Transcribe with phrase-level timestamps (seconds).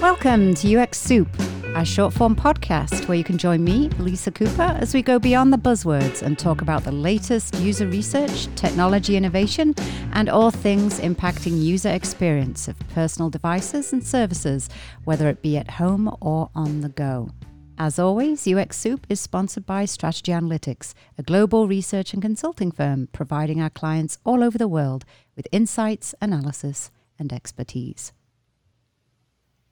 [0.00, 1.28] Welcome to UX Soup,
[1.74, 5.52] a short form podcast where you can join me, Lisa Cooper, as we go beyond
[5.52, 9.74] the buzzwords and talk about the latest user research, technology innovation,
[10.12, 14.70] and all things impacting user experience of personal devices and services,
[15.04, 17.28] whether it be at home or on the go.
[17.76, 23.10] As always, UX Soup is sponsored by Strategy Analytics, a global research and consulting firm
[23.12, 25.04] providing our clients all over the world
[25.36, 28.14] with insights, analysis, and expertise.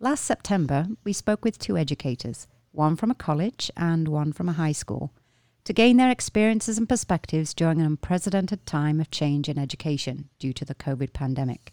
[0.01, 4.53] Last September, we spoke with two educators, one from a college and one from a
[4.53, 5.13] high school,
[5.65, 10.53] to gain their experiences and perspectives during an unprecedented time of change in education due
[10.53, 11.73] to the COVID pandemic.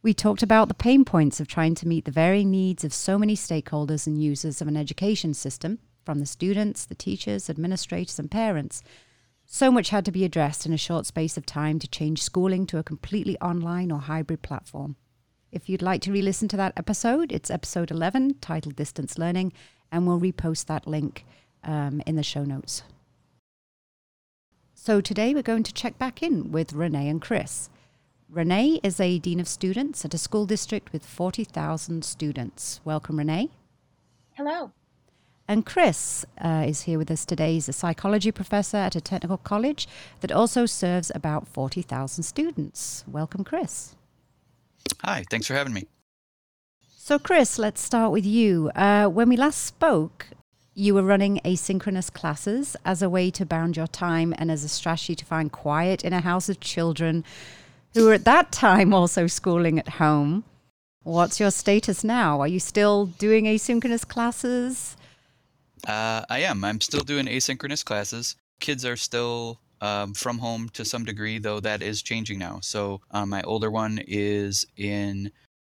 [0.00, 3.18] We talked about the pain points of trying to meet the varying needs of so
[3.18, 8.30] many stakeholders and users of an education system, from the students, the teachers, administrators, and
[8.30, 8.82] parents.
[9.44, 12.66] So much had to be addressed in a short space of time to change schooling
[12.68, 14.96] to a completely online or hybrid platform.
[15.52, 19.52] If you'd like to re listen to that episode, it's episode 11 titled Distance Learning,
[19.90, 21.24] and we'll repost that link
[21.64, 22.84] um, in the show notes.
[24.74, 27.68] So today we're going to check back in with Renee and Chris.
[28.28, 32.80] Renee is a Dean of Students at a school district with 40,000 students.
[32.84, 33.50] Welcome, Renee.
[34.34, 34.70] Hello.
[35.48, 37.54] And Chris uh, is here with us today.
[37.54, 39.88] He's a psychology professor at a technical college
[40.20, 43.02] that also serves about 40,000 students.
[43.08, 43.96] Welcome, Chris.
[45.02, 45.86] Hi, thanks for having me.
[46.96, 48.70] So, Chris, let's start with you.
[48.74, 50.26] Uh, when we last spoke,
[50.74, 54.68] you were running asynchronous classes as a way to bound your time and as a
[54.68, 57.24] strategy to find quiet in a house of children
[57.94, 60.44] who were at that time also schooling at home.
[61.02, 62.40] What's your status now?
[62.40, 64.96] Are you still doing asynchronous classes?
[65.86, 66.62] Uh, I am.
[66.62, 68.36] I'm still doing asynchronous classes.
[68.60, 72.60] Kids are still um, from home to some degree, though that is changing now.
[72.62, 75.30] So uh, my older one is in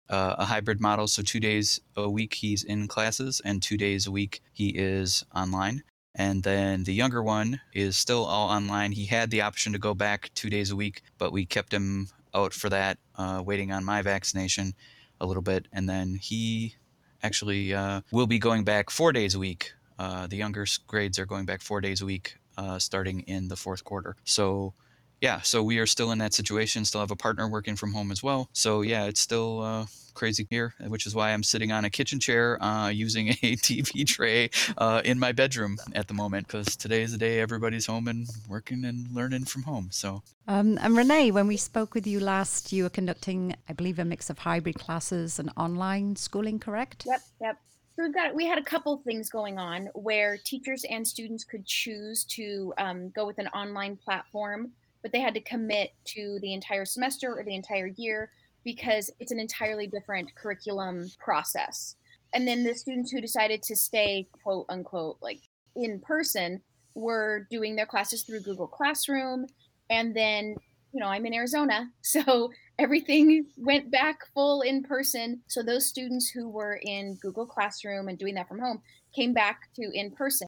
[0.09, 1.07] uh, a hybrid model.
[1.07, 5.25] So two days a week he's in classes, and two days a week he is
[5.35, 5.83] online.
[6.15, 8.93] And then the younger one is still all online.
[8.93, 12.09] He had the option to go back two days a week, but we kept him
[12.35, 14.75] out for that, uh, waiting on my vaccination
[15.21, 15.69] a little bit.
[15.73, 16.75] And then he
[17.23, 19.73] actually uh, will be going back four days a week.
[19.99, 23.57] Uh, the younger grades are going back four days a week uh, starting in the
[23.57, 24.15] fourth quarter.
[24.25, 24.75] So,
[25.21, 28.11] yeah, so we are still in that situation, still have a partner working from home
[28.11, 28.49] as well.
[28.53, 32.21] So, yeah, it's still uh, crazy here, which is why I'm sitting on a kitchen
[32.21, 33.33] chair uh, using a
[33.67, 37.87] TV tray uh, in my bedroom at the moment because today is the day everybody's
[37.87, 39.89] home and working and learning from home.
[39.91, 43.99] So, um, and Renee, when we spoke with you last, you were conducting, I believe,
[43.99, 47.05] a mix of hybrid classes and online schooling, correct?
[47.07, 47.57] Yep, yep.
[47.97, 51.67] So we've got we had a couple things going on where teachers and students could
[51.67, 54.71] choose to um, go with an online platform,
[55.03, 58.31] but they had to commit to the entire semester or the entire year
[58.65, 61.97] because it's an entirely different curriculum process.
[62.33, 65.41] And then the students who decided to stay quote unquote like
[65.75, 66.61] in person
[66.95, 69.47] were doing their classes through Google Classroom
[69.89, 70.57] and then
[70.93, 72.51] you know, I'm in Arizona, so
[72.81, 75.43] everything went back full in person.
[75.49, 78.81] So those students who were in Google Classroom and doing that from home
[79.15, 80.47] came back to in person.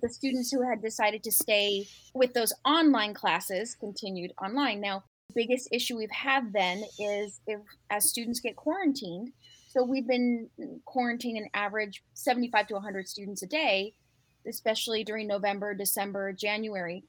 [0.00, 4.80] The students who had decided to stay with those online classes continued online.
[4.80, 7.60] Now, the biggest issue we've had then is if
[7.90, 9.32] as students get quarantined,
[9.68, 10.48] so we've been
[10.86, 13.94] quarantining an average 75 to 100 students a day,
[14.46, 17.04] especially during November, December, January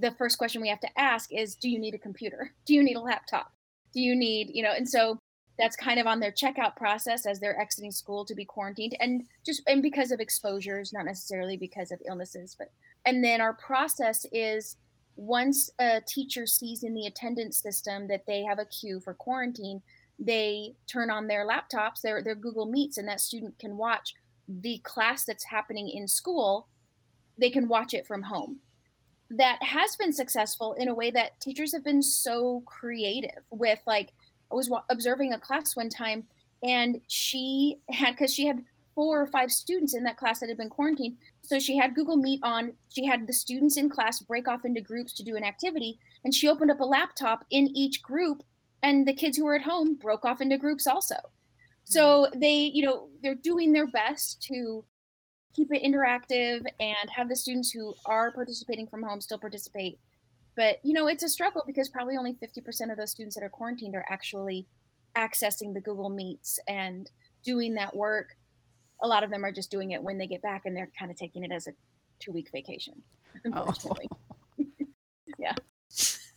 [0.00, 2.82] the first question we have to ask is do you need a computer do you
[2.82, 3.53] need a laptop
[3.94, 5.18] do you need you know and so
[5.58, 9.22] that's kind of on their checkout process as they're exiting school to be quarantined and
[9.46, 12.70] just and because of exposures not necessarily because of illnesses but
[13.06, 14.76] and then our process is
[15.16, 19.80] once a teacher sees in the attendance system that they have a queue for quarantine
[20.18, 24.14] they turn on their laptops their their google meets and that student can watch
[24.48, 26.68] the class that's happening in school.
[27.38, 28.60] They can watch it from home
[29.30, 34.12] that has been successful in a way that teachers have been so creative with like
[34.50, 36.24] i was observing a class one time
[36.62, 40.58] and she had because she had four or five students in that class that had
[40.58, 44.46] been quarantined so she had google meet on she had the students in class break
[44.46, 48.02] off into groups to do an activity and she opened up a laptop in each
[48.02, 48.42] group
[48.82, 51.16] and the kids who were at home broke off into groups also
[51.84, 52.40] so mm.
[52.40, 54.84] they you know they're doing their best to
[55.54, 59.98] keep it interactive and have the students who are participating from home still participate.
[60.56, 63.48] But you know, it's a struggle because probably only 50% of those students that are
[63.48, 64.66] quarantined are actually
[65.16, 67.10] accessing the Google Meets and
[67.44, 68.36] doing that work.
[69.02, 71.10] A lot of them are just doing it when they get back and they're kind
[71.10, 71.72] of taking it as a
[72.20, 72.94] two week vacation.
[73.46, 73.64] Oh.
[73.66, 74.08] Unfortunately.
[74.60, 74.64] Oh.
[75.40, 75.54] yeah.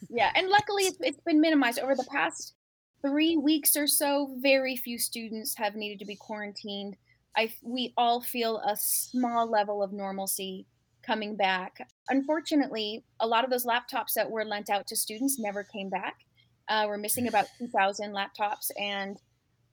[0.10, 0.32] Yeah.
[0.34, 2.56] And luckily it's, it's been minimized over the past
[3.04, 6.98] three weeks or so, very few students have needed to be quarantined.
[7.38, 10.66] I we all feel a small level of normalcy
[11.04, 11.88] coming back.
[12.10, 16.18] Unfortunately, a lot of those laptops that were lent out to students never came back.
[16.68, 19.22] Uh, we're missing about 2,000 laptops, and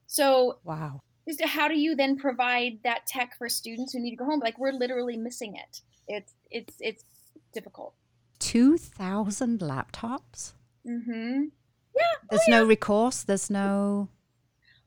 [0.07, 1.01] so wow.
[1.43, 4.39] How do you then provide that tech for students who need to go home?
[4.39, 5.81] Like we're literally missing it.
[6.07, 7.03] It's it's it's
[7.51, 7.95] difficult.
[8.37, 10.53] Two thousand laptops.
[10.87, 11.45] Mm-hmm.
[11.95, 12.01] Yeah.
[12.29, 12.59] There's oh, yeah.
[12.59, 13.23] no recourse.
[13.23, 14.09] There's no.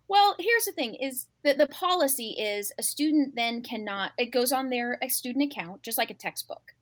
[0.09, 4.13] Well, here's the thing: is that the policy is a student then cannot.
[4.19, 6.73] It goes on their student account, just like a textbook,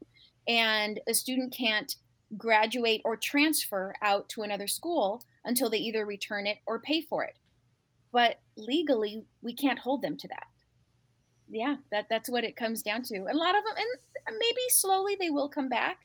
[0.47, 1.97] and a student can't
[2.37, 7.25] graduate or transfer out to another school until they either return it or pay for
[7.25, 7.37] it.
[8.13, 10.47] But legally, we can't hold them to that.
[11.49, 13.17] Yeah, that that's what it comes down to.
[13.17, 13.75] And a lot of them,
[14.27, 15.99] and maybe slowly they will come back,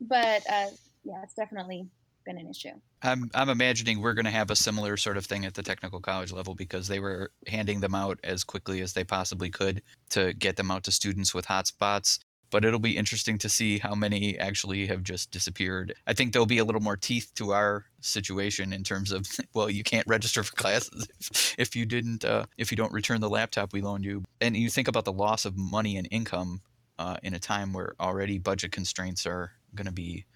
[0.00, 0.68] but uh,
[1.04, 1.88] yeah, it's definitely
[2.30, 2.80] been an issue.
[3.02, 6.00] I'm I'm imagining we're going to have a similar sort of thing at the technical
[6.00, 10.32] college level because they were handing them out as quickly as they possibly could to
[10.34, 12.20] get them out to students with hotspots.
[12.50, 15.94] But it'll be interesting to see how many actually have just disappeared.
[16.08, 19.70] I think there'll be a little more teeth to our situation in terms of well,
[19.70, 23.30] you can't register for classes if, if you didn't uh, if you don't return the
[23.30, 24.22] laptop we loaned you.
[24.40, 26.60] And you think about the loss of money and income
[26.98, 30.26] uh, in a time where already budget constraints are going to be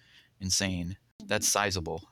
[0.41, 0.97] insane.
[1.25, 2.03] That's sizable.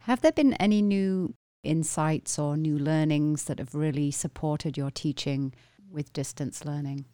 [0.00, 5.54] Have there been any new insights or new learnings that have really supported your teaching
[5.90, 7.06] with distance learning?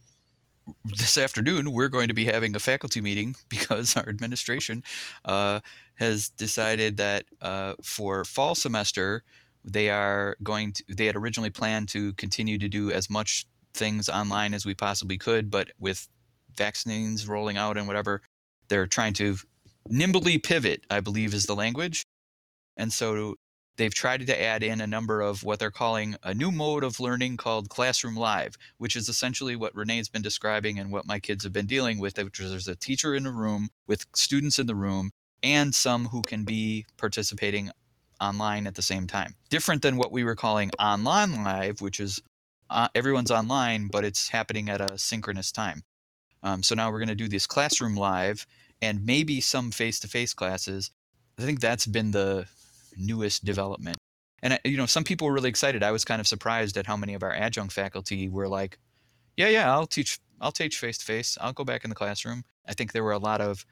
[0.85, 4.83] This afternoon, we're going to be having a faculty meeting because our administration
[5.25, 5.61] uh,
[5.95, 9.23] has decided that uh, for fall semester,
[9.65, 14.09] they are going to, they had originally planned to continue to do as much things
[14.09, 16.09] online as we possibly could, but with
[16.57, 18.23] vaccines rolling out and whatever,
[18.69, 19.37] they're trying to
[19.89, 22.05] nimbly pivot, I believe is the language.
[22.77, 23.37] And so
[23.77, 27.01] they've tried to add in a number of what they're calling a new mode of
[27.01, 31.45] learning called Classroom Live, which is essentially what Renee's been describing and what my kids
[31.45, 34.67] have been dealing with, which is there's a teacher in a room with students in
[34.67, 35.11] the room
[35.43, 37.71] and some who can be participating
[38.21, 39.35] online at the same time.
[39.49, 42.21] Different than what we were calling online live, which is
[42.69, 45.83] uh, everyone's online, but it's happening at a synchronous time.
[46.43, 48.47] Um, so now we're going to do this classroom live
[48.83, 50.91] and maybe some face-to-face classes.
[51.39, 52.47] I think that's been the
[52.97, 53.97] newest development.
[54.43, 55.83] And you know, some people were really excited.
[55.83, 58.79] I was kind of surprised at how many of our adjunct faculty were like,
[59.37, 60.19] "Yeah, yeah, I'll teach.
[60.41, 61.37] I'll teach face-to-face.
[61.41, 63.67] I'll go back in the classroom." I think there were a lot of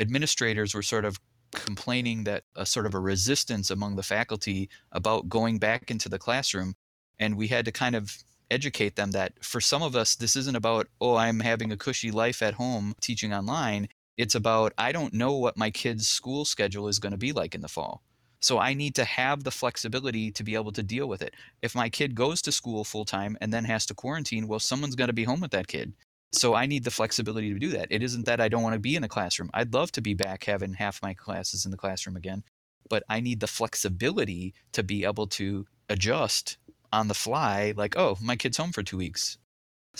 [0.00, 1.20] administrators were sort of
[1.52, 6.18] complaining that a sort of a resistance among the faculty about going back into the
[6.18, 6.74] classroom
[7.18, 8.16] and we had to kind of
[8.50, 12.10] educate them that for some of us this isn't about oh i'm having a cushy
[12.10, 13.88] life at home teaching online
[14.20, 17.54] it's about I don't know what my kid's school schedule is going to be like
[17.54, 18.02] in the fall.
[18.40, 21.34] So I need to have the flexibility to be able to deal with it.
[21.62, 24.94] If my kid goes to school full time and then has to quarantine, well, someone's
[24.94, 25.94] going to be home with that kid.
[26.32, 27.88] So I need the flexibility to do that.
[27.90, 29.50] It isn't that I don't want to be in the classroom.
[29.54, 32.44] I'd love to be back having half my classes in the classroom again,
[32.90, 36.58] but I need the flexibility to be able to adjust
[36.92, 39.38] on the fly like, oh, my kid's home for 2 weeks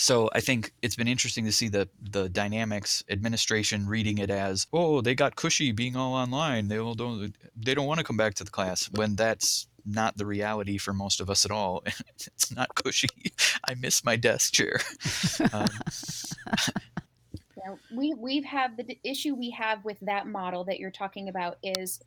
[0.01, 4.67] so I think it's been interesting to see the the dynamics administration reading it as
[4.73, 6.69] oh they got cushy being all online.
[6.69, 10.17] They all don't they don't want to come back to the class when that's not
[10.17, 11.85] the reality for most of us at all.
[12.27, 13.09] It's not cushy.
[13.69, 14.81] I miss my desk chair.
[15.53, 15.67] Um,
[17.57, 21.59] yeah, we we've had the issue we have with that model that you're talking about
[21.63, 22.01] is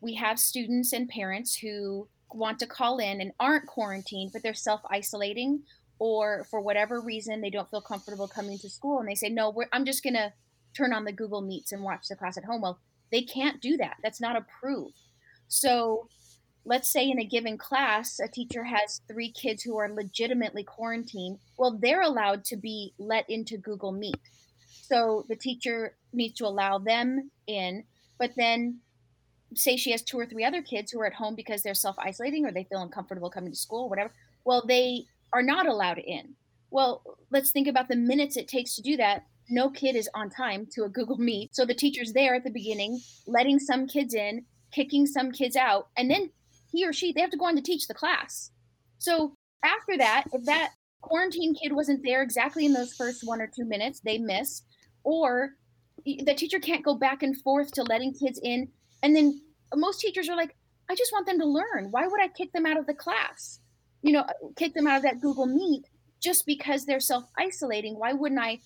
[0.00, 4.54] we have students and parents who want to call in and aren't quarantined but they're
[4.54, 5.62] self isolating
[6.00, 9.54] or for whatever reason they don't feel comfortable coming to school and they say no
[9.72, 10.32] i'm just going to
[10.76, 12.60] turn on the google meets and watch the class at home.
[12.60, 12.78] Well
[13.10, 13.96] they can't do that.
[14.02, 14.94] That's not approved.
[15.48, 16.08] So
[16.64, 21.38] let's say in a given class a teacher has three kids who are legitimately quarantined.
[21.56, 24.20] Well they're allowed to be let into google meet.
[24.82, 27.84] So the teacher needs to allow them in
[28.18, 28.80] but then
[29.54, 32.46] say she has two or three other kids who are at home because they're self-isolating
[32.46, 34.12] or they feel uncomfortable coming to school whatever.
[34.44, 36.34] Well they are not allowed in.
[36.70, 39.24] Well, let's think about the minutes it takes to do that.
[39.48, 41.54] No kid is on time to a Google Meet.
[41.54, 45.88] So the teacher's there at the beginning, letting some kids in, kicking some kids out,
[45.96, 46.30] and then
[46.70, 48.50] he or she, they have to go on to teach the class.
[48.98, 49.34] So
[49.64, 50.70] after that, if that
[51.00, 54.62] quarantine kid wasn't there exactly in those first one or two minutes, they miss,
[55.02, 55.50] or
[56.04, 58.68] the teacher can't go back and forth to letting kids in.
[59.02, 59.40] And then
[59.74, 60.54] most teachers are like,
[60.88, 61.88] I just want them to learn.
[61.90, 63.59] Why would I kick them out of the class?
[64.02, 64.24] You know,
[64.56, 65.84] kick them out of that Google Meet
[66.20, 67.98] just because they're self isolating.
[67.98, 68.60] Why wouldn't I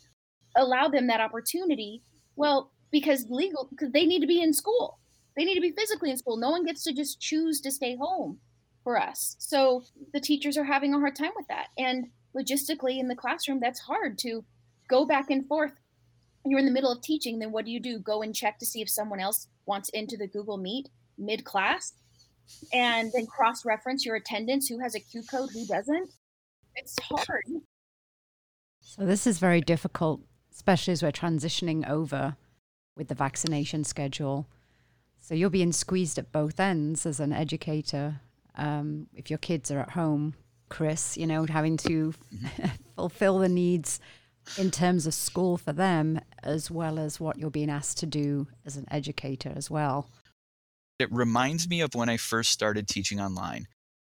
[0.57, 2.03] allow them that opportunity?
[2.37, 4.99] Well, because legal, because they need to be in school.
[5.37, 6.37] They need to be physically in school.
[6.37, 8.39] No one gets to just choose to stay home
[8.85, 9.35] for us.
[9.39, 11.69] So the teachers are having a hard time with that.
[11.77, 14.45] And logistically in the classroom, that's hard to
[14.89, 15.73] go back and forth.
[16.45, 17.99] You're in the middle of teaching, then what do you do?
[17.99, 21.95] Go and check to see if someone else wants into the Google Meet mid class
[22.73, 26.11] and then cross reference your attendance who has a Q code, who doesn't.
[26.77, 27.45] It's hard.
[28.81, 30.21] So, this is very difficult,
[30.53, 32.37] especially as we're transitioning over
[32.97, 34.47] with the vaccination schedule.
[35.21, 38.21] So, you're being squeezed at both ends as an educator.
[38.57, 40.35] Um, if your kids are at home,
[40.69, 42.67] Chris, you know, having to mm-hmm.
[42.97, 44.01] fulfill the needs
[44.59, 48.47] in terms of school for them, as well as what you're being asked to do
[48.67, 50.09] as an educator as well.
[50.99, 53.67] It reminds me of when I first started teaching online.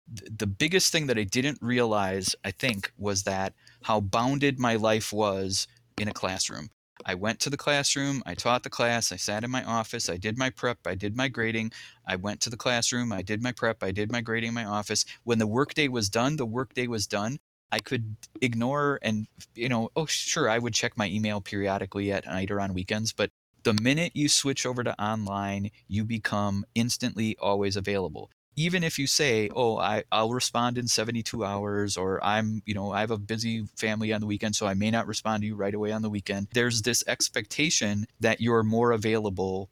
[0.08, 5.12] The biggest thing that I didn't realize, I think, was that how bounded my life
[5.12, 6.70] was in a classroom.
[7.04, 10.16] I went to the classroom, I taught the class, I sat in my office, I
[10.16, 11.72] did my prep, I did my grading,
[12.06, 14.64] I went to the classroom, I did my prep, I did my grading in my
[14.64, 15.04] office.
[15.24, 17.38] When the workday was done, the workday was done.
[17.72, 22.26] I could ignore and, you know, oh, sure, I would check my email periodically at
[22.26, 23.30] night or on weekends, but
[23.64, 28.30] the minute you switch over to online, you become instantly always available.
[28.54, 32.92] Even if you say, "Oh, I, I'll respond in 72 hours," or "I'm, you know,
[32.92, 35.56] I have a busy family on the weekend, so I may not respond to you
[35.56, 39.70] right away on the weekend," there's this expectation that you're more available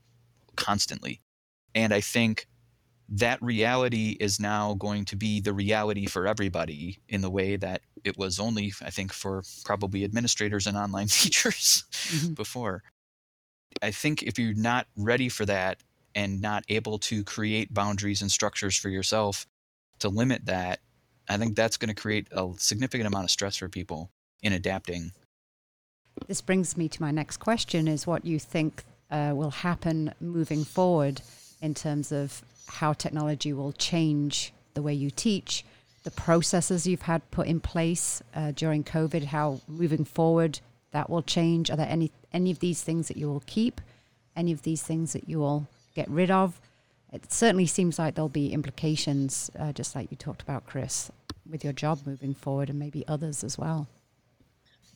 [0.57, 1.21] constantly,
[1.75, 2.47] and I think
[3.11, 7.83] that reality is now going to be the reality for everybody in the way that
[8.05, 12.35] it was only, I think, for probably administrators and online teachers mm-hmm.
[12.35, 12.83] before.
[13.83, 15.79] I think if you're not ready for that
[16.15, 19.47] and not able to create boundaries and structures for yourself
[20.01, 20.81] to limit that,
[21.29, 24.11] I think that's going to create a significant amount of stress for people
[24.43, 25.13] in adapting.
[26.27, 30.65] This brings me to my next question is what you think uh, will happen moving
[30.65, 31.23] forward
[31.61, 35.65] in terms of how technology will change the way you teach,
[36.03, 40.61] the processes you've had put in place uh, during COVID, how moving forward
[40.93, 41.71] that will change?
[41.71, 43.81] Are there any any of these things that you will keep?
[44.37, 46.61] Any of these things that you will get rid of?
[47.13, 51.11] It certainly seems like there'll be implications, uh, just like you talked about, Chris,
[51.49, 53.89] with your job moving forward, and maybe others as well.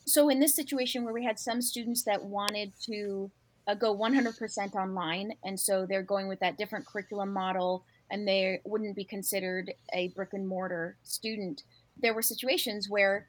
[0.06, 3.30] So, in this situation where we had some students that wanted to
[3.66, 8.60] uh, go 100% online, and so they're going with that different curriculum model, and they
[8.64, 11.62] wouldn't be considered a brick and mortar student.
[11.96, 13.28] There were situations where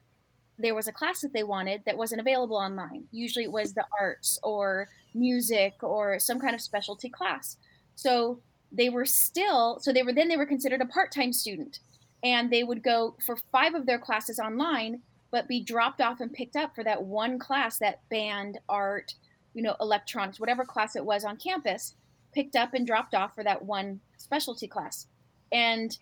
[0.58, 3.04] there was a class that they wanted that wasn't available online.
[3.12, 7.56] Usually it was the arts or music or some kind of specialty class.
[7.94, 8.40] So
[8.72, 11.80] they were still, so they were then they were considered a part time student
[12.22, 16.32] and they would go for five of their classes online, but be dropped off and
[16.32, 19.14] picked up for that one class, that band, art,
[19.54, 21.94] you know, electronics, whatever class it was on campus,
[22.34, 25.06] picked up and dropped off for that one specialty class.
[25.52, 25.96] And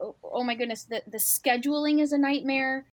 [0.00, 2.86] oh, oh my goodness, the, the scheduling is a nightmare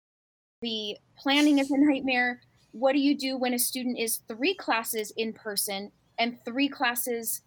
[0.62, 2.42] the planning is a nightmare.
[2.72, 7.42] What do you do when a student is three classes in person and three classes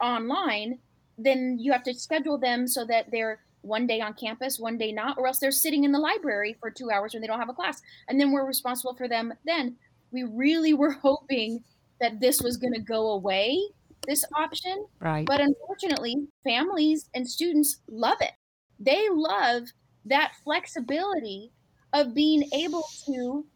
[0.00, 0.78] online?
[1.18, 4.92] Then you have to schedule them so that they're one day on campus, one day
[4.92, 7.48] not, or else they're sitting in the library for two hours when they don't have
[7.48, 7.80] a class.
[8.08, 9.76] And then we're responsible for them then.
[10.10, 11.64] We really were hoping
[12.00, 13.58] that this was going to go away,
[14.06, 14.86] this option.
[15.00, 15.26] Right.
[15.26, 18.32] But unfortunately, families and students love it.
[18.78, 19.64] They love
[20.04, 21.50] that flexibility
[21.94, 23.46] of being able to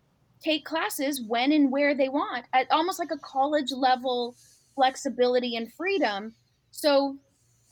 [0.42, 4.36] take classes when and where they want, at almost like a college level
[4.74, 6.32] flexibility and freedom.
[6.70, 7.16] So,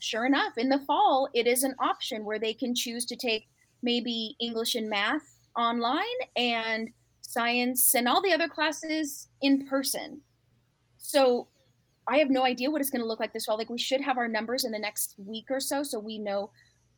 [0.00, 3.46] sure enough, in the fall, it is an option where they can choose to take
[3.82, 5.22] maybe English and math
[5.56, 6.02] online
[6.36, 10.20] and science and all the other classes in person.
[10.98, 11.46] So,
[12.08, 13.56] I have no idea what it's going to look like this fall.
[13.56, 16.50] Like, we should have our numbers in the next week or so, so we know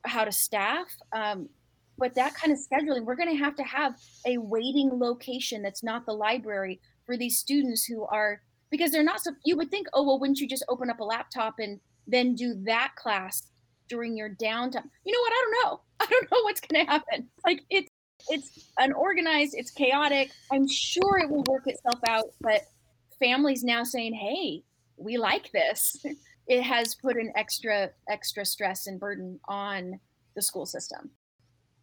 [0.04, 0.86] how to staff.
[1.12, 1.50] Um,
[1.98, 3.94] but that kind of scheduling we're going to have to have
[4.26, 8.40] a waiting location that's not the library for these students who are
[8.70, 11.04] because they're not so you would think oh well wouldn't you just open up a
[11.04, 13.48] laptop and then do that class
[13.88, 14.88] during your downtime?
[15.04, 15.32] You know what?
[15.32, 15.80] I don't know.
[16.00, 17.28] I don't know what's going to happen.
[17.44, 17.90] Like it's
[18.28, 20.30] it's unorganized it's chaotic.
[20.52, 22.62] I'm sure it will work itself out but
[23.18, 24.62] families now saying hey
[24.96, 25.96] we like this.
[26.50, 30.00] It has put an extra extra stress and burden on
[30.34, 31.10] the school system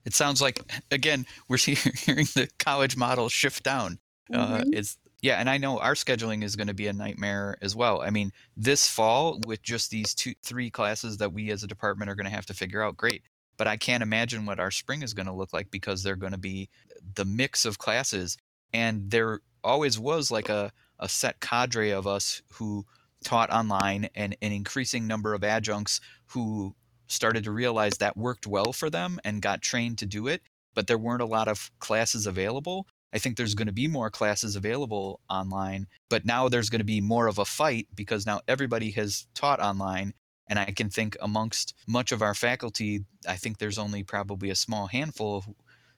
[0.05, 3.99] it sounds like again we're hearing the college model shift down.
[4.33, 4.53] Uh, mm-hmm.
[4.53, 7.75] Uh, it's yeah, and I know our scheduling is going to be a nightmare as
[7.75, 8.01] well.
[8.01, 12.11] I mean, this fall with just these two, three classes that we as a department
[12.11, 13.23] are going to have to figure out, great.
[13.57, 16.33] But I can't imagine what our spring is going to look like because they're going
[16.33, 16.69] to be
[17.15, 18.37] the mix of classes,
[18.71, 22.85] and there always was like a a set cadre of us who
[23.23, 26.75] taught online and an increasing number of adjuncts who
[27.07, 30.41] started to realize that worked well for them and got trained to do it,
[30.73, 32.87] but there weren't a lot of classes available.
[33.13, 36.85] I think there's going to be more classes available online, but now there's going to
[36.85, 40.13] be more of a fight because now everybody has taught online.
[40.47, 44.55] And I can think amongst much of our faculty, I think there's only probably a
[44.55, 45.43] small handful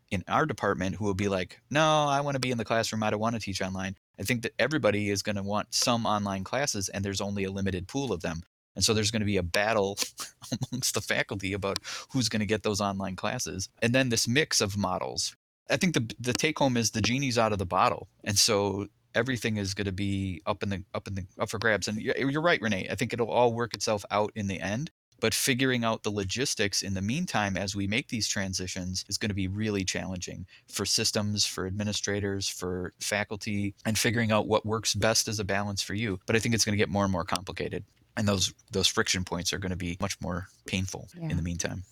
[0.10, 3.04] in our department who will be like, no, I want to be in the classroom.
[3.04, 3.98] I don't want to teach online.
[4.20, 7.52] I think that everybody is going to want some online classes, and there's only a
[7.52, 8.44] limited pool of them.
[8.78, 9.98] And so there's going to be a battle
[10.72, 11.80] amongst the faculty about
[12.12, 13.70] who's going to get those online classes.
[13.82, 15.36] And then this mix of models.
[15.70, 18.08] I think the the take home is the genie's out of the bottle.
[18.24, 21.58] And so everything is going to be up in the up in the up for
[21.58, 21.88] grabs.
[21.88, 22.88] And you're, you're right, Renee.
[22.90, 26.84] I think it'll all work itself out in the end but figuring out the logistics
[26.84, 30.86] in the meantime as we make these transitions is going to be really challenging for
[30.86, 35.94] systems for administrators for faculty and figuring out what works best as a balance for
[35.94, 37.84] you but i think it's going to get more and more complicated
[38.18, 41.30] and those those friction points are going to be much more painful yeah.
[41.30, 41.84] in the meantime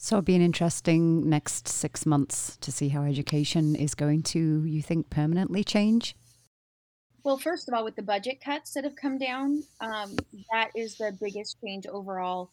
[0.00, 4.64] so it'll be an interesting next six months to see how education is going to
[4.64, 6.14] you think permanently change
[7.24, 10.16] well, first of all, with the budget cuts that have come down, um,
[10.50, 12.50] that is the biggest change overall.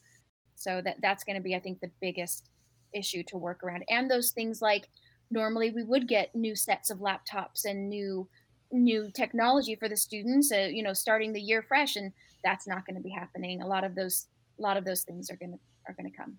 [0.56, 2.50] So that that's going to be, I think, the biggest
[2.94, 3.86] issue to work around.
[3.90, 4.90] And those things like
[5.32, 8.28] normally we would get new sets of laptops and new
[8.72, 12.12] new technology for the students, uh, you know, starting the year fresh, and
[12.44, 13.62] that's not going to be happening.
[13.62, 16.18] A lot of those a lot of those things are going to are going to
[16.18, 16.38] come.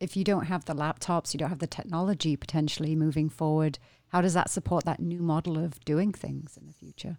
[0.00, 3.78] If you don't have the laptops, you don't have the technology potentially moving forward.
[4.08, 7.18] How does that support that new model of doing things in the future?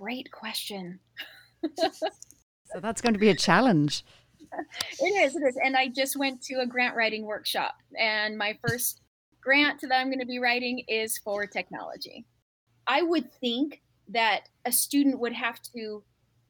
[0.00, 0.98] great question.
[1.76, 4.04] so that's going to be a challenge.
[4.98, 5.56] It is, it is.
[5.64, 9.00] And I just went to a grant writing workshop, and my first
[9.40, 12.26] grant that I'm going to be writing is for technology.
[12.90, 16.02] I would think that a student would have to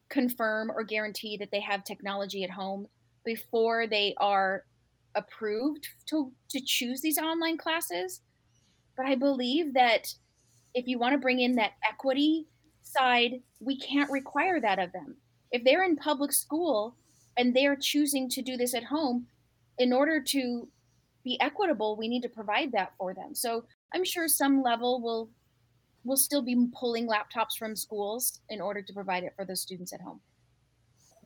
[0.09, 2.87] confirm or guarantee that they have technology at home
[3.23, 4.63] before they are
[5.13, 8.21] approved to, to choose these online classes.
[8.97, 10.15] But I believe that
[10.73, 12.47] if you want to bring in that equity
[12.81, 15.17] side, we can't require that of them.
[15.51, 16.95] If they're in public school
[17.37, 19.27] and they're choosing to do this at home,
[19.77, 20.67] in order to
[21.23, 23.35] be equitable, we need to provide that for them.
[23.35, 25.29] So I'm sure some level will
[26.03, 29.93] will still be pulling laptops from schools in order to provide it for the students
[29.93, 30.19] at home.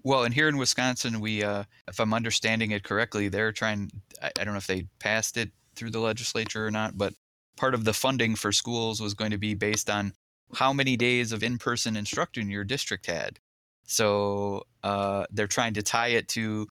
[0.03, 3.91] Well, and here in Wisconsin, we, uh, if I'm understanding it correctly, they're trying.
[4.21, 7.13] I, I don't know if they passed it through the legislature or not, but
[7.57, 10.13] part of the funding for schools was going to be based on
[10.53, 13.39] how many days of in-person instruction your district had.
[13.88, 16.67] So uh, they're trying to tie it to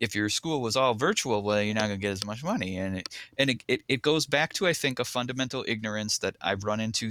[0.00, 2.76] if your school was all virtual, well, you're not going to get as much money.
[2.76, 6.36] And it, and it, it, it goes back to I think a fundamental ignorance that
[6.40, 7.10] I've run into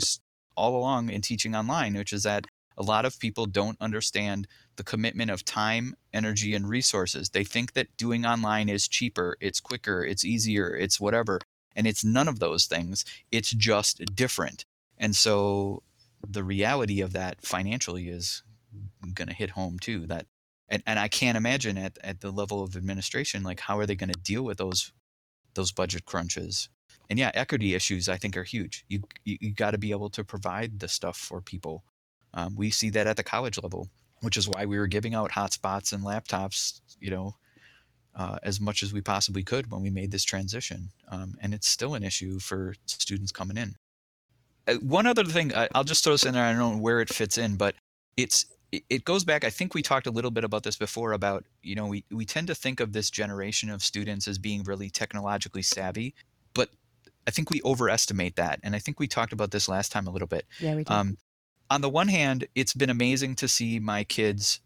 [0.57, 4.83] all along in teaching online, which is that a lot of people don't understand the
[4.83, 7.29] commitment of time, energy, and resources.
[7.29, 11.39] They think that doing online is cheaper, it's quicker, it's easier, it's whatever.
[11.75, 13.05] And it's none of those things.
[13.31, 14.65] It's just different.
[14.97, 15.83] And so
[16.27, 18.43] the reality of that financially is
[19.13, 20.07] going to hit home too.
[20.07, 20.25] That
[20.69, 23.95] and, and I can't imagine at, at the level of administration, like how are they
[23.95, 24.91] going to deal with those
[25.53, 26.69] those budget crunches?
[27.09, 28.85] And yeah, equity issues I think are huge.
[28.89, 31.83] You you, you got to be able to provide the stuff for people.
[32.33, 33.89] Um, we see that at the college level,
[34.21, 37.35] which is why we were giving out hotspots and laptops, you know,
[38.15, 40.89] uh, as much as we possibly could when we made this transition.
[41.09, 43.75] Um, and it's still an issue for students coming in.
[44.67, 46.43] Uh, one other thing, I'll just throw this in there.
[46.43, 47.75] I don't know where it fits in, but
[48.17, 49.45] it's it goes back.
[49.45, 51.13] I think we talked a little bit about this before.
[51.13, 54.63] About you know, we we tend to think of this generation of students as being
[54.63, 56.13] really technologically savvy,
[57.27, 58.59] I think we overestimate that.
[58.63, 60.45] And I think we talked about this last time a little bit.
[60.59, 60.93] Yeah, we did.
[60.93, 61.17] Um,
[61.69, 64.61] on the one hand, it's been amazing to see my kids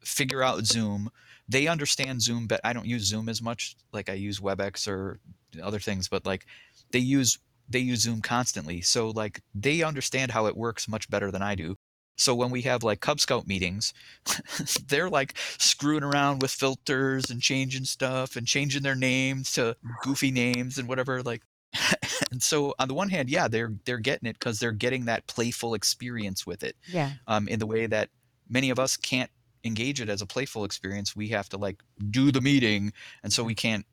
[0.00, 1.10] figure out Zoom.
[1.48, 3.76] They understand Zoom, but I don't use Zoom as much.
[3.92, 5.18] Like I use WebEx or
[5.60, 6.46] other things, but like
[6.92, 8.80] they use they use Zoom constantly.
[8.80, 11.76] So like they understand how it works much better than I do.
[12.16, 13.92] So when we have like Cub Scout meetings,
[14.88, 20.30] they're like screwing around with filters and changing stuff and changing their names to goofy
[20.30, 21.42] names and whatever like
[22.30, 25.26] and so on the one hand, yeah, they're they're getting it because they're getting that
[25.26, 26.76] playful experience with it.
[26.88, 27.12] Yeah.
[27.26, 28.10] Um, in the way that
[28.48, 29.30] many of us can't
[29.64, 31.14] engage it as a playful experience.
[31.14, 33.84] We have to like do the meeting, and so we can't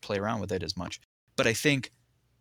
[0.00, 1.00] play around with it as much.
[1.36, 1.92] But I think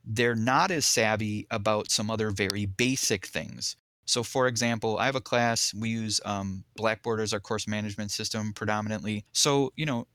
[0.03, 3.75] they're not as savvy about some other very basic things.
[4.05, 8.09] So, for example, I have a class, we use um, Blackboard as our course management
[8.09, 9.25] system predominantly.
[9.33, 10.07] So, you know,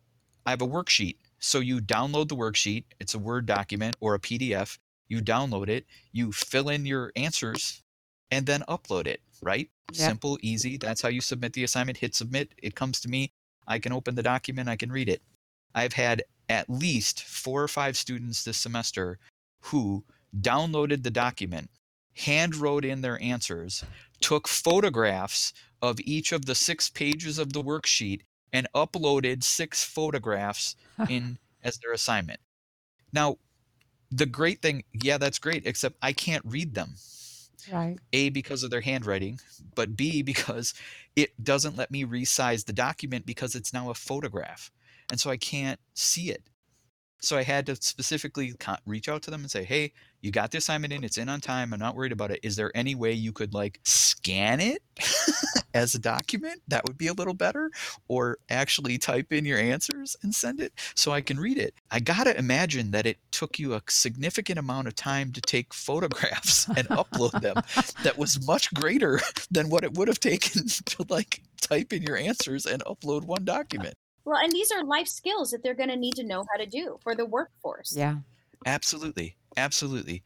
[0.47, 1.17] I have a worksheet.
[1.45, 4.79] So, you download the worksheet, it's a Word document or a PDF.
[5.09, 7.83] You download it, you fill in your answers,
[8.31, 9.69] and then upload it, right?
[9.93, 9.97] Yep.
[9.97, 10.79] Simple, easy.
[10.79, 11.99] That's how you submit the assignment.
[11.99, 12.55] Hit submit.
[12.63, 13.33] It comes to me.
[13.67, 14.69] I can open the document.
[14.69, 15.21] I can read it.
[15.75, 19.19] I've had at least four or five students this semester
[19.63, 20.05] who
[20.41, 21.71] downloaded the document,
[22.15, 23.85] hand wrote in their answers,
[24.21, 30.77] took photographs of each of the six pages of the worksheet, and uploaded six photographs
[31.09, 32.41] in as their assignment.
[33.12, 33.38] Now,
[34.11, 36.95] the great thing, yeah, that's great, except I can't read them.
[37.73, 37.99] Right.
[38.12, 39.38] A, because of their handwriting,
[39.75, 40.75] but B, because
[41.15, 44.73] it doesn't let me resize the document because it's now a photograph.
[45.11, 46.43] And so I can't see it.
[47.21, 48.53] So I had to specifically
[48.85, 51.41] reach out to them and say, hey, you got the assignment in, it's in on
[51.41, 52.41] time, I'm not worried about it.
[52.45, 54.83] Is there any way you could like scan it
[55.75, 56.63] as a document?
[56.69, 57.71] That would be a little better.
[58.07, 61.75] Or actually type in your answers and send it so I can read it.
[61.91, 65.75] I got to imagine that it took you a significant amount of time to take
[65.75, 67.57] photographs and upload them
[68.05, 72.17] that was much greater than what it would have taken to like type in your
[72.17, 73.95] answers and upload one document.
[74.25, 76.67] Well, and these are life skills that they're going to need to know how to
[76.67, 77.97] do for the workforce.
[77.97, 78.19] Yeah.
[78.65, 79.37] Absolutely.
[79.57, 80.23] Absolutely.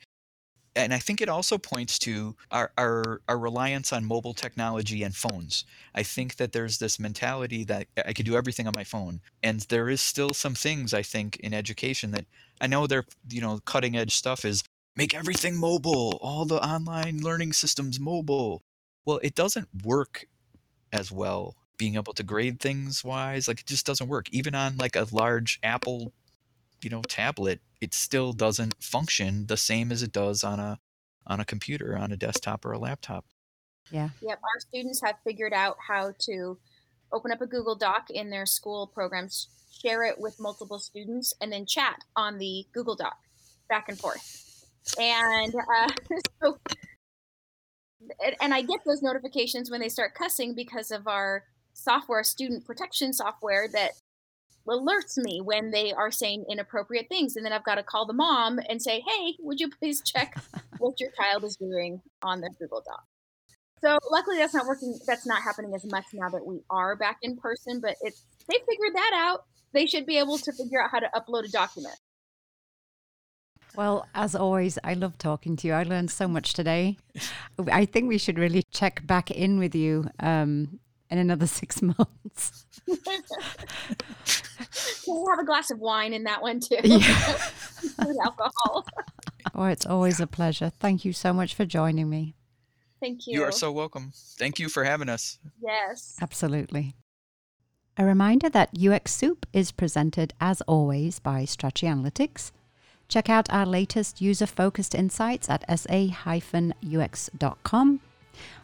[0.77, 5.15] And I think it also points to our, our, our reliance on mobile technology and
[5.17, 5.65] phones.
[5.95, 9.21] I think that there's this mentality that I could do everything on my phone.
[9.43, 12.27] And there is still some things I think in education that
[12.61, 14.65] I know they're, you know, cutting edge stuff is
[14.97, 18.63] make everything mobile, all the online learning systems mobile.
[19.07, 20.27] Well, it doesn't work
[20.93, 23.49] as well being able to grade things wise.
[23.49, 24.29] Like it just doesn't work.
[24.33, 26.13] Even on like a large Apple
[26.87, 30.79] you know tablet it still doesn't function the same as it does on a
[31.27, 33.25] on a computer on a desktop or a laptop
[33.91, 34.11] Yeah.
[34.21, 36.59] Yep, our students have figured out how to
[37.13, 39.49] open up a Google Doc in their school programs,
[39.83, 43.17] share it with multiple students, and then chat on the Google Doc
[43.69, 44.69] back and forth.
[45.01, 45.89] And uh,
[46.43, 46.59] so,
[48.25, 52.65] and- and I get those notifications when they start cussing because of our software, student
[52.65, 53.93] protection software, that
[54.67, 57.37] alerts me when they are saying inappropriate things.
[57.37, 60.37] And then I've got to call the mom and say, hey, would you please check
[60.79, 63.05] what your child is doing on their Google Doc?
[63.83, 67.19] So luckily that's not working that's not happening as much now that we are back
[67.23, 69.45] in person, but it's they figured that out.
[69.73, 71.97] They should be able to figure out how to upload a document.
[73.77, 75.75] Well, as always, I love talking to you.
[75.75, 76.97] I learned so much today.
[77.71, 82.66] I think we should really check back in with you um, in another six months.
[85.07, 86.77] We'll have a glass of wine in that one too.
[86.83, 86.99] Yeah.
[87.99, 88.87] With alcohol.
[89.55, 90.73] Oh, it's always a pleasure.
[90.81, 92.35] Thank you so much for joining me.
[93.01, 93.35] Thank you.
[93.35, 96.17] you are so welcome thank you for having us yes.
[96.21, 96.95] Absolutely.
[97.99, 102.53] A reminder that UX Soup is presented as always by Strategy Analytics.
[103.09, 106.01] Check out our latest user focused insights at sa-ux.com.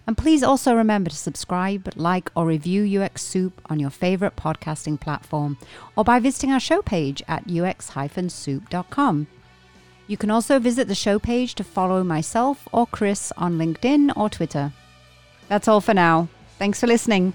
[0.06, 4.98] And please also remember to subscribe, like, or review UX Soup on your favorite podcasting
[4.98, 5.58] platform
[5.96, 9.26] or by visiting our show page at ux-soup.com.
[10.08, 14.28] You can also visit the show page to follow myself or Chris on LinkedIn or
[14.28, 14.72] Twitter.
[15.48, 16.28] That's all for now.
[16.58, 17.32] Thanks for listening.